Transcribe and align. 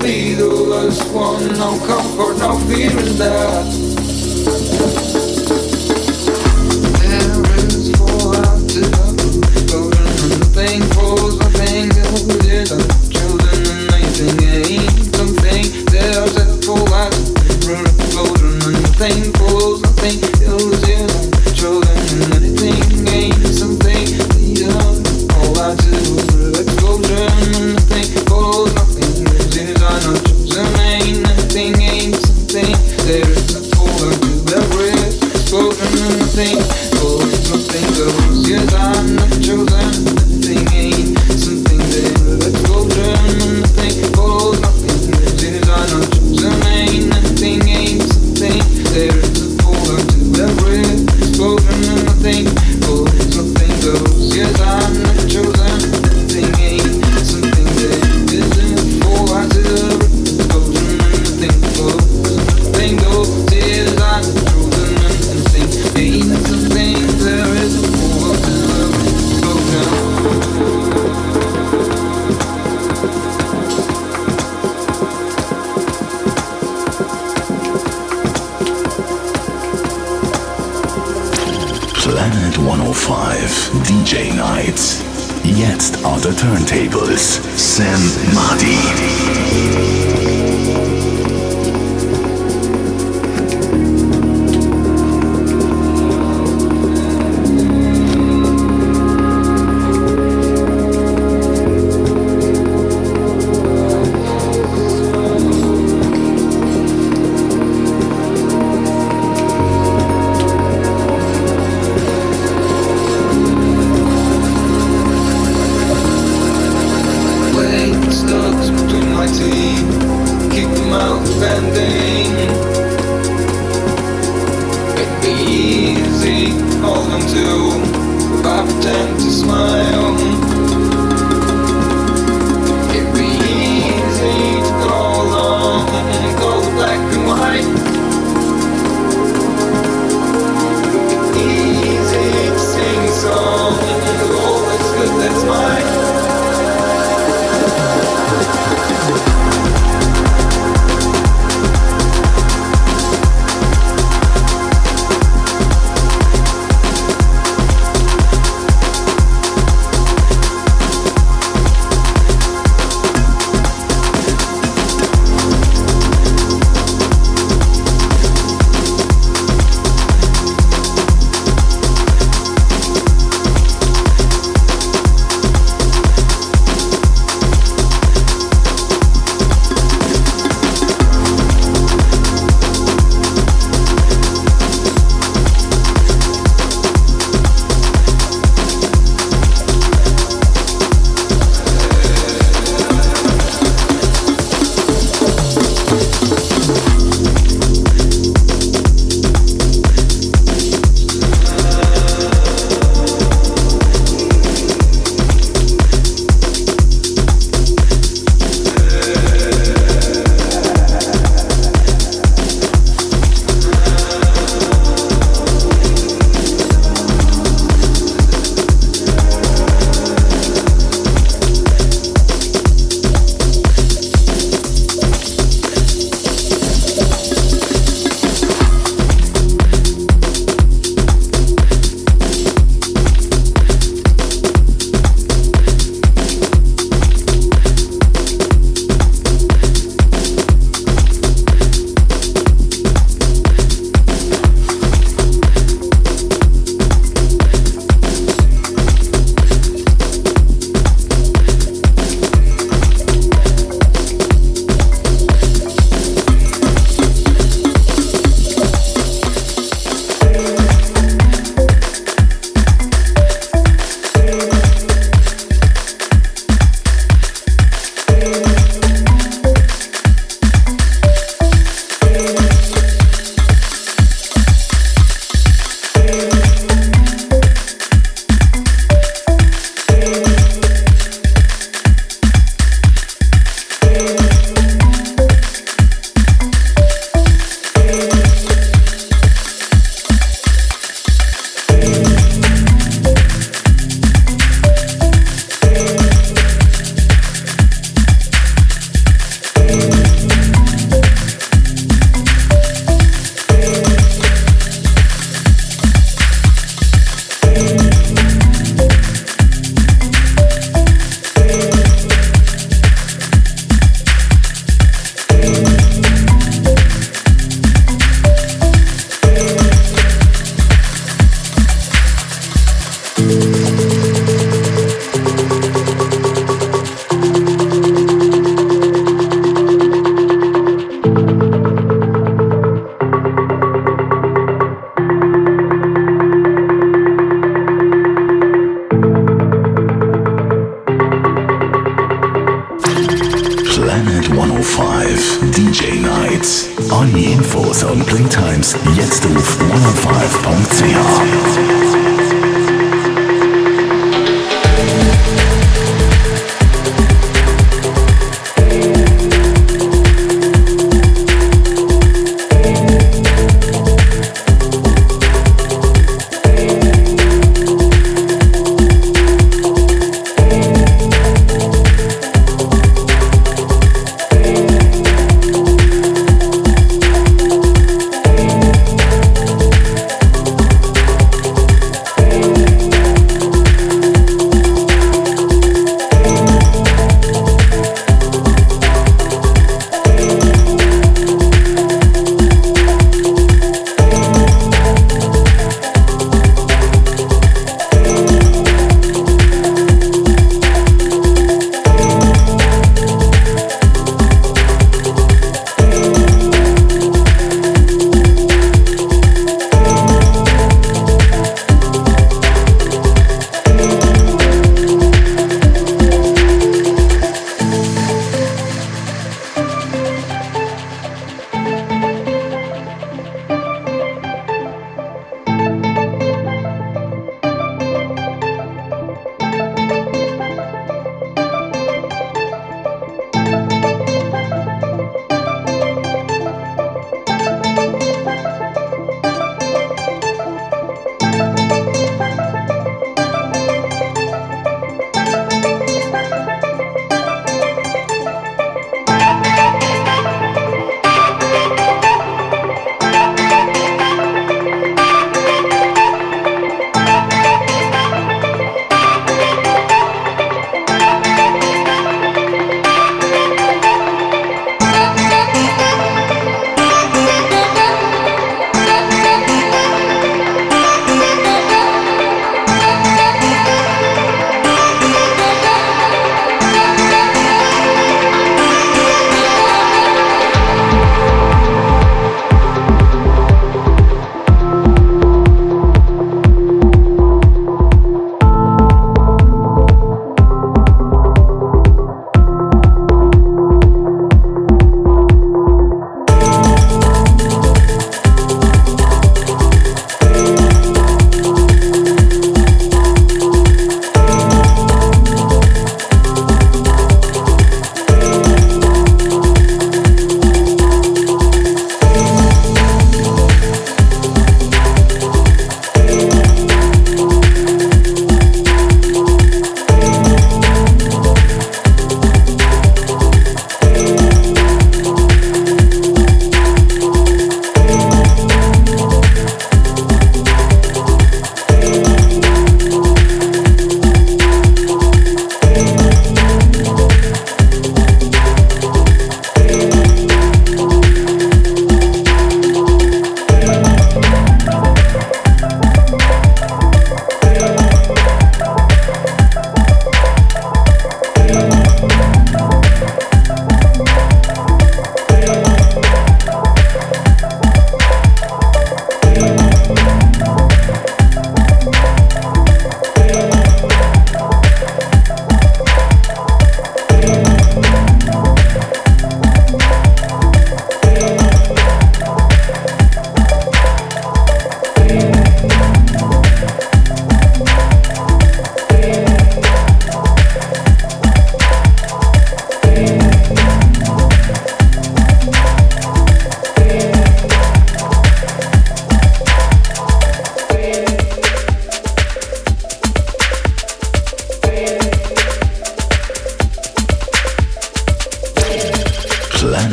be 0.00 0.34
the 0.34 0.46
last 0.46 1.10
one. 1.14 1.46
No 1.58 1.78
comfort, 1.86 2.38
no 2.38 2.58
fear 2.68 2.90
in 2.90 3.16
that. 3.18 4.95